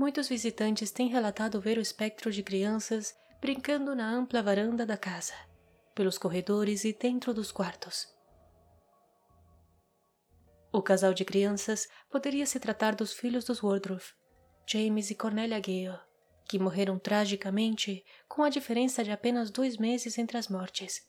Muitos 0.00 0.30
visitantes 0.30 0.90
têm 0.90 1.08
relatado 1.08 1.60
ver 1.60 1.76
o 1.76 1.80
espectro 1.82 2.32
de 2.32 2.42
crianças 2.42 3.14
brincando 3.38 3.94
na 3.94 4.10
ampla 4.10 4.42
varanda 4.42 4.86
da 4.86 4.96
casa, 4.96 5.34
pelos 5.94 6.16
corredores 6.16 6.86
e 6.86 6.92
dentro 6.94 7.34
dos 7.34 7.52
quartos. 7.52 8.08
O 10.72 10.80
casal 10.80 11.12
de 11.12 11.22
crianças 11.22 11.86
poderia 12.08 12.46
se 12.46 12.58
tratar 12.58 12.94
dos 12.94 13.12
filhos 13.12 13.44
dos 13.44 13.62
Wardroff, 13.62 14.14
James 14.66 15.10
e 15.10 15.14
Cornelia 15.14 15.60
Gale, 15.60 16.00
que 16.48 16.58
morreram 16.58 16.98
tragicamente 16.98 18.02
com 18.26 18.42
a 18.42 18.48
diferença 18.48 19.04
de 19.04 19.10
apenas 19.10 19.50
dois 19.50 19.76
meses 19.76 20.16
entre 20.16 20.38
as 20.38 20.48
mortes, 20.48 21.06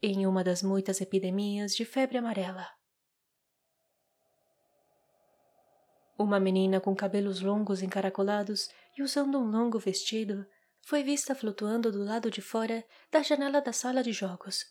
em 0.00 0.26
uma 0.26 0.42
das 0.42 0.62
muitas 0.62 1.02
epidemias 1.02 1.76
de 1.76 1.84
febre 1.84 2.16
amarela. 2.16 2.66
Uma 6.16 6.38
menina 6.38 6.80
com 6.80 6.94
cabelos 6.94 7.40
longos 7.40 7.82
encaracolados 7.82 8.70
e 8.96 9.02
usando 9.02 9.38
um 9.38 9.50
longo 9.50 9.78
vestido 9.78 10.46
foi 10.80 11.02
vista 11.02 11.34
flutuando 11.34 11.90
do 11.90 12.04
lado 12.04 12.30
de 12.30 12.40
fora 12.40 12.84
da 13.10 13.22
janela 13.22 13.60
da 13.60 13.72
sala 13.72 14.02
de 14.02 14.12
jogos, 14.12 14.64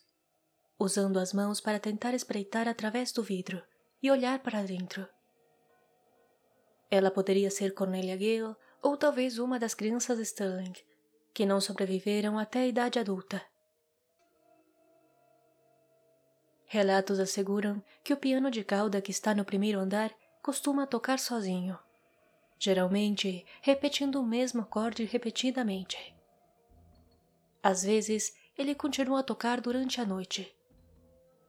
usando 0.80 1.20
as 1.20 1.34
mãos 1.34 1.60
para 1.60 1.80
tentar 1.80 2.14
espreitar 2.14 2.68
através 2.68 3.12
do 3.12 3.22
vidro 3.22 3.62
e 4.02 4.10
olhar 4.10 4.40
para 4.40 4.64
dentro. 4.64 5.08
Ela 6.90 7.12
poderia 7.12 7.50
ser 7.50 7.74
Cornelia 7.74 8.16
Gale 8.16 8.56
ou 8.82 8.96
talvez 8.96 9.38
uma 9.38 9.60
das 9.60 9.74
crianças 9.74 10.20
Sterling, 10.20 10.74
que 11.34 11.46
não 11.46 11.60
sobreviveram 11.60 12.38
até 12.38 12.60
a 12.60 12.68
idade 12.68 13.00
adulta. 13.00 13.42
Relatos 16.66 17.20
asseguram 17.20 17.84
que 18.04 18.14
o 18.14 18.18
piano 18.18 18.50
de 18.50 18.64
cauda 18.64 19.02
que 19.02 19.12
está 19.12 19.34
no 19.34 19.44
primeiro 19.44 19.80
andar 19.80 20.14
costuma 20.44 20.86
tocar 20.86 21.20
sozinho, 21.20 21.80
geralmente 22.60 23.46
repetindo 23.62 24.20
o 24.20 24.26
mesmo 24.26 24.62
acorde 24.62 25.06
repetidamente. 25.06 26.14
Às 27.64 27.84
vezes, 27.84 28.36
ele 28.58 28.76
continua 28.76 29.22
a 29.22 29.24
tocar 29.24 29.62
durante 29.62 30.02
a 30.02 30.06
noite. 30.06 30.54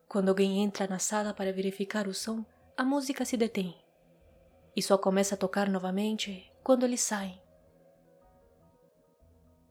Quando 0.09 0.28
alguém 0.28 0.62
entra 0.62 0.87
na 0.87 1.00
sala 1.00 1.35
para 1.35 1.52
verificar 1.52 2.07
o 2.07 2.14
som, 2.14 2.46
a 2.76 2.85
música 2.85 3.24
se 3.24 3.37
detém 3.37 3.76
e 4.76 4.80
só 4.80 4.96
começa 4.96 5.35
a 5.35 5.38
tocar 5.38 5.68
novamente 5.68 6.48
quando 6.62 6.85
eles 6.85 7.00
saem. 7.00 7.42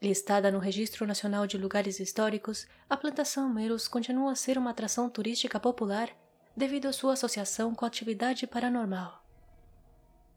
Listada 0.01 0.51
no 0.51 0.59
Registro 0.59 1.07
Nacional 1.07 1.47
de 1.47 1.57
Lugares 1.57 1.97
Históricos, 1.97 2.67
a 2.89 2.97
Plantação 2.97 3.47
Meros 3.47 3.87
continua 3.87 4.33
a 4.33 4.35
ser 4.35 4.57
uma 4.57 4.71
atração 4.71 5.09
turística 5.09 5.61
popular 5.61 6.09
devido 6.55 6.87
à 6.87 6.93
sua 6.93 7.13
associação 7.13 7.73
com 7.73 7.85
a 7.85 7.87
atividade 7.87 8.45
paranormal. 8.45 9.23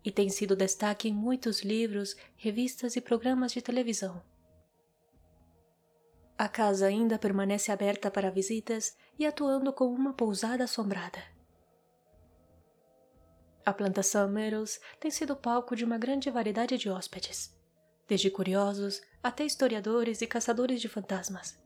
E 0.05 0.11
tem 0.11 0.29
sido 0.29 0.57
destaque 0.57 1.09
em 1.09 1.13
muitos 1.13 1.63
livros, 1.63 2.17
revistas 2.37 2.97
e 2.97 3.01
programas 3.01 3.53
de 3.53 3.61
televisão. 3.61 4.23
A 6.39 6.49
casa 6.49 6.87
ainda 6.87 7.19
permanece 7.19 7.73
aberta 7.73 8.11
para 8.11 8.31
visitas 8.31 8.97
e 9.19 9.27
atuando 9.27 9.73
como 9.73 9.95
uma 9.95 10.13
pousada 10.13 10.65
assombrada. 10.65 11.23
A 13.65 13.73
plantação 13.73 14.29
Meadows 14.29 14.79
tem 15.01 15.11
sido 15.11 15.35
palco 15.35 15.75
de 15.75 15.85
uma 15.85 15.99
grande 15.99 16.31
variedade 16.31 16.79
de 16.79 16.89
hóspedes, 16.89 17.53
desde 18.07 18.31
curiosos 18.31 19.03
até 19.23 19.45
historiadores 19.45 20.23
e 20.23 20.27
caçadores 20.27 20.81
de 20.81 20.89
fantasmas. 20.89 21.66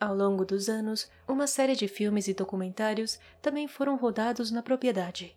Ao 0.00 0.14
longo 0.14 0.44
dos 0.44 0.68
anos, 0.68 1.10
uma 1.26 1.46
série 1.46 1.74
de 1.74 1.88
filmes 1.88 2.28
e 2.28 2.34
documentários 2.34 3.18
também 3.42 3.66
foram 3.66 3.96
rodados 3.96 4.50
na 4.50 4.62
propriedade. 4.62 5.36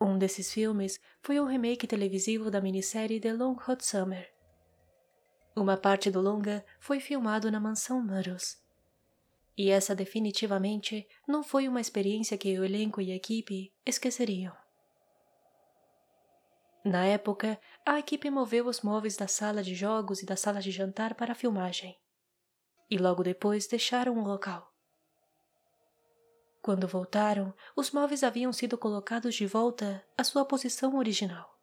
Um 0.00 0.18
desses 0.18 0.52
filmes 0.52 0.98
foi 1.22 1.38
o 1.38 1.46
remake 1.46 1.86
televisivo 1.86 2.50
da 2.50 2.60
minissérie 2.60 3.20
The 3.20 3.32
Long 3.32 3.56
Hot 3.68 3.84
Summer. 3.84 4.32
Uma 5.56 5.76
parte 5.76 6.10
do 6.10 6.20
longa 6.20 6.64
foi 6.80 6.98
filmado 6.98 7.50
na 7.50 7.60
mansão 7.60 8.02
Meadows 8.02 8.64
e 9.56 9.70
essa 9.70 9.94
definitivamente 9.94 11.06
não 11.26 11.42
foi 11.42 11.68
uma 11.68 11.80
experiência 11.80 12.36
que 12.36 12.58
o 12.58 12.64
elenco 12.64 13.00
e 13.00 13.12
a 13.12 13.16
equipe 13.16 13.72
esqueceriam. 13.86 14.54
Na 16.84 17.06
época, 17.06 17.58
a 17.86 17.98
equipe 17.98 18.28
moveu 18.30 18.66
os 18.66 18.82
móveis 18.82 19.16
da 19.16 19.26
sala 19.26 19.62
de 19.62 19.74
jogos 19.74 20.22
e 20.22 20.26
da 20.26 20.36
sala 20.36 20.60
de 20.60 20.70
jantar 20.70 21.14
para 21.14 21.32
a 21.32 21.36
filmagem. 21.36 21.96
E 22.94 22.96
logo 22.96 23.24
depois 23.24 23.66
deixaram 23.66 24.16
o 24.16 24.24
local. 24.24 24.72
Quando 26.62 26.86
voltaram, 26.86 27.52
os 27.74 27.90
móveis 27.90 28.22
haviam 28.22 28.52
sido 28.52 28.78
colocados 28.78 29.34
de 29.34 29.46
volta 29.46 30.06
à 30.16 30.22
sua 30.22 30.44
posição 30.44 30.96
original. 30.96 31.58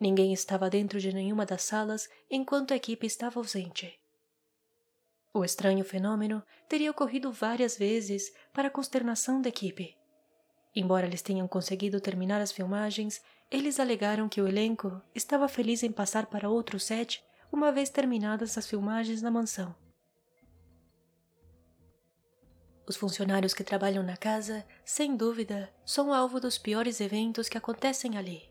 Ninguém 0.00 0.32
estava 0.32 0.70
dentro 0.70 0.98
de 0.98 1.12
nenhuma 1.12 1.44
das 1.44 1.60
salas 1.60 2.08
enquanto 2.30 2.72
a 2.72 2.76
equipe 2.76 3.06
estava 3.06 3.38
ausente. 3.38 4.00
O 5.34 5.44
estranho 5.44 5.84
fenômeno 5.84 6.42
teria 6.70 6.90
ocorrido 6.90 7.30
várias 7.30 7.76
vezes 7.76 8.32
para 8.54 8.68
a 8.68 8.70
consternação 8.70 9.42
da 9.42 9.50
equipe. 9.50 9.94
Embora 10.74 11.06
eles 11.06 11.20
tenham 11.20 11.46
conseguido 11.46 12.00
terminar 12.00 12.40
as 12.40 12.50
filmagens, 12.50 13.20
eles 13.50 13.78
alegaram 13.78 14.26
que 14.26 14.40
o 14.40 14.48
elenco 14.48 15.02
estava 15.14 15.48
feliz 15.48 15.82
em 15.82 15.92
passar 15.92 16.24
para 16.28 16.48
outro 16.48 16.80
set 16.80 17.22
uma 17.52 17.70
vez 17.70 17.90
terminadas 17.90 18.56
as 18.56 18.66
filmagens 18.66 19.20
na 19.20 19.30
mansão. 19.30 19.76
Os 22.88 22.96
funcionários 22.96 23.52
que 23.52 23.62
trabalham 23.62 24.02
na 24.02 24.16
casa, 24.16 24.64
sem 24.82 25.14
dúvida, 25.14 25.70
são 25.84 26.10
alvo 26.10 26.40
dos 26.40 26.56
piores 26.56 27.02
eventos 27.02 27.46
que 27.46 27.58
acontecem 27.58 28.16
ali. 28.16 28.50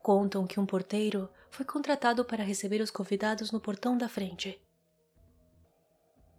Contam 0.00 0.46
que 0.46 0.60
um 0.60 0.66
porteiro 0.66 1.28
foi 1.50 1.66
contratado 1.66 2.24
para 2.24 2.44
receber 2.44 2.80
os 2.80 2.90
convidados 2.90 3.50
no 3.50 3.60
portão 3.60 3.98
da 3.98 4.08
frente. 4.08 4.62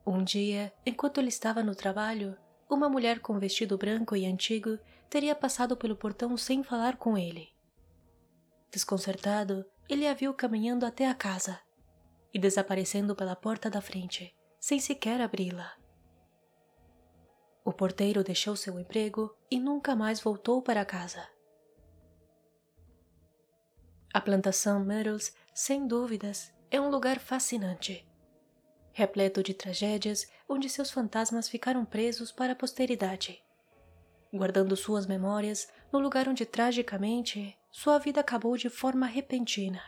Um 0.08 0.24
dia, 0.24 0.72
enquanto 0.86 1.18
ele 1.18 1.28
estava 1.28 1.62
no 1.62 1.76
trabalho, 1.76 2.38
uma 2.70 2.88
mulher 2.88 3.20
com 3.20 3.38
vestido 3.38 3.78
branco 3.78 4.16
e 4.16 4.26
antigo 4.26 4.80
teria 5.10 5.36
passado 5.36 5.76
pelo 5.76 5.96
portão 5.96 6.38
sem 6.38 6.64
falar 6.64 6.96
com 6.96 7.18
ele. 7.18 7.50
Desconcertado, 8.72 9.66
ele 9.90 10.08
a 10.08 10.14
viu 10.14 10.34
caminhando 10.34 10.86
até 10.86 11.10
a 11.10 11.14
casa 11.14 11.60
e 12.34 12.40
desaparecendo 12.40 13.14
pela 13.14 13.36
porta 13.36 13.70
da 13.70 13.82
frente, 13.82 14.34
sem 14.58 14.80
sequer 14.80 15.20
abri-la. 15.20 15.83
O 17.66 17.72
porteiro 17.72 18.24
deixou 18.24 18.56
seu 18.56 18.78
emprego 18.80 19.34
e 19.50 19.60
nunca 19.60 19.96
mais 19.96 20.20
voltou 20.20 20.62
para 20.62 20.84
casa. 20.84 21.26
A 24.14 24.20
plantação 24.22 24.84
Meadows, 24.84 25.34
sem 25.54 25.88
dúvidas, 25.88 26.54
é 26.70 26.80
um 26.80 26.90
lugar 26.90 27.20
fascinante. 27.20 28.08
Repleto 28.92 29.42
de 29.42 29.54
tragédias 29.54 30.28
onde 30.48 30.70
seus 30.70 30.92
fantasmas 30.92 31.50
ficaram 31.50 31.84
presos 31.86 32.32
para 32.32 32.54
a 32.54 32.56
posteridade, 32.56 33.42
guardando 34.32 34.76
suas 34.76 35.08
memórias 35.08 35.68
no 35.92 36.00
lugar 36.00 36.28
onde 36.28 36.46
tragicamente 36.46 37.58
sua 37.72 37.98
vida 37.98 38.22
acabou 38.22 38.56
de 38.56 38.70
forma 38.70 39.08
repentina. 39.08 39.82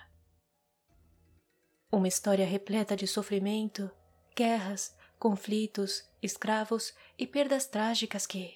Uma 1.91 2.07
história 2.07 2.45
repleta 2.45 2.95
de 2.95 3.05
sofrimento, 3.05 3.91
guerras, 4.35 4.95
conflitos, 5.17 6.03
escravos 6.21 6.93
e 7.17 7.25
perdas 7.25 7.67
trágicas 7.67 8.25
que, 8.25 8.55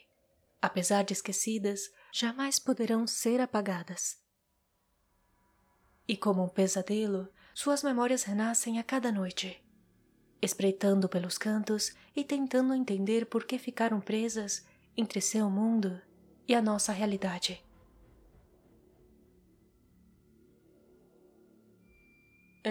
apesar 0.61 1.03
de 1.03 1.13
esquecidas, 1.13 1.91
jamais 2.11 2.59
poderão 2.59 3.05
ser 3.07 3.39
apagadas. 3.39 4.17
E 6.07 6.17
como 6.17 6.43
um 6.43 6.49
pesadelo, 6.49 7.29
suas 7.53 7.83
memórias 7.83 8.23
renascem 8.23 8.79
a 8.79 8.83
cada 8.83 9.11
noite, 9.11 9.63
espreitando 10.41 11.07
pelos 11.07 11.37
cantos 11.37 11.93
e 12.15 12.23
tentando 12.23 12.73
entender 12.73 13.25
por 13.25 13.45
que 13.45 13.57
ficaram 13.57 13.99
presas 13.99 14.65
entre 14.95 15.21
seu 15.21 15.49
mundo 15.49 16.01
e 16.47 16.55
a 16.55 16.61
nossa 16.61 16.91
realidade. 16.91 17.63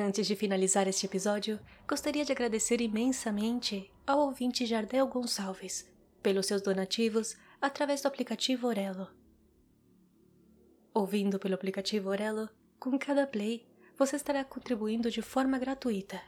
Antes 0.01 0.29
de 0.29 0.37
finalizar 0.37 0.87
este 0.87 1.07
episódio, 1.07 1.59
gostaria 1.89 2.25
de 2.25 2.31
agradecer 2.31 2.81
imensamente 2.81 3.91
ao 4.07 4.21
ouvinte 4.21 4.65
Jardel 4.65 5.09
Gonçalves 5.09 5.91
pelos 6.23 6.47
seus 6.47 6.63
donativos 6.63 7.37
através 7.61 8.01
do 8.01 8.07
aplicativo 8.07 8.69
Orelo. 8.69 9.09
Ouvindo 10.95 11.41
pelo 11.41 11.57
aplicativo 11.57 12.11
Orelo, 12.11 12.49
com 12.79 12.97
cada 12.97 13.27
play, 13.27 13.67
você 13.97 14.15
estará 14.15 14.45
contribuindo 14.45 15.11
de 15.11 15.21
forma 15.21 15.59
gratuita. 15.59 16.23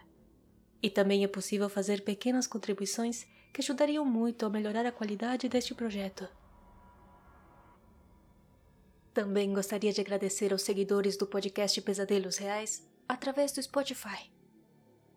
E 0.83 0.91
também 0.91 1.23
é 1.23 1.29
possível 1.29 1.69
fazer 1.69 2.03
pequenas 2.03 2.49
contribuições 2.49 3.25
que 3.53 3.61
ajudariam 3.61 4.05
muito 4.05 4.45
a 4.45 4.51
melhorar 4.51 4.85
a 4.85 4.91
qualidade 4.91 5.49
deste 5.49 5.77
projeto. 5.77 6.29
Também 9.15 9.53
gostaria 9.53 9.93
de 9.93 10.01
agradecer 10.01 10.53
aos 10.53 10.63
seguidores 10.63 11.17
do 11.17 11.25
podcast 11.25 11.81
Pesadelos 11.83 12.37
Reais 12.37 12.90
através 13.11 13.51
do 13.51 13.61
Spotify. 13.61 14.31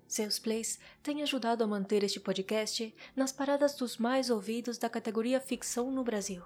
Seus 0.08 0.40
plays 0.40 0.80
têm 1.04 1.22
ajudado 1.22 1.64
a 1.64 1.68
manter 1.68 2.04
este 2.04 2.20
podcast 2.20 2.94
nas 3.16 3.32
paradas 3.32 3.76
dos 3.76 3.98
mais 3.98 4.32
ouvidos 4.32 4.80
da 4.80 4.90
categoria 4.90 5.40
ficção 5.40 5.92
no 5.92 6.04
Brasil. 6.04 6.42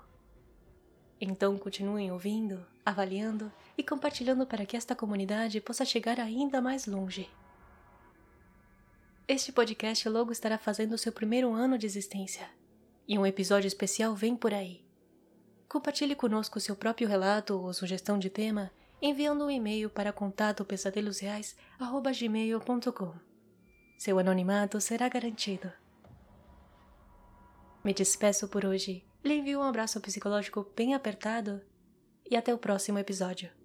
Então 1.21 1.57
continuem 1.57 2.11
ouvindo, 2.11 2.65
avaliando 2.85 3.51
e 3.77 3.83
compartilhando 3.83 4.45
para 4.45 4.65
que 4.65 4.75
esta 4.75 4.93
comunidade 4.93 5.61
possa 5.61 5.85
chegar 5.85 6.19
ainda 6.19 6.61
mais 6.61 6.85
longe. 6.85 7.29
Este 9.25 9.53
podcast 9.53 10.07
logo 10.09 10.33
estará 10.33 10.57
fazendo 10.57 10.97
seu 10.97 11.13
primeiro 11.13 11.53
ano 11.53 11.77
de 11.77 11.85
existência, 11.85 12.49
e 13.07 13.17
um 13.17 13.25
episódio 13.25 13.69
especial 13.69 14.13
vem 14.13 14.35
por 14.35 14.53
aí. 14.53 14.85
Compartilhe 15.69 16.13
conosco 16.13 16.59
seu 16.59 16.75
próprio 16.75 17.07
relato 17.07 17.57
ou 17.57 17.73
sugestão 17.73 18.19
de 18.19 18.29
tema 18.29 18.69
enviando 19.01 19.45
um 19.45 19.51
e-mail 19.51 19.89
para 19.89 20.13
contato 20.13 20.63
pesadelosreais@gmail.com. 20.65 23.13
Seu 23.97 24.19
anonimato 24.19 24.79
será 24.79 25.09
garantido. 25.09 25.71
Me 27.83 27.93
despeço 27.93 28.47
por 28.47 28.65
hoje, 28.65 29.05
lhe 29.23 29.35
envio 29.35 29.59
um 29.59 29.63
abraço 29.63 29.99
psicológico 30.01 30.71
bem 30.75 30.93
apertado 30.93 31.61
e 32.29 32.35
até 32.35 32.53
o 32.53 32.57
próximo 32.57 32.99
episódio. 32.99 33.56